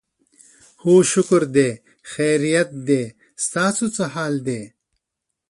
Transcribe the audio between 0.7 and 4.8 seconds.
هو شکر دی، خیریت دی، ستاسو څه حال دی؟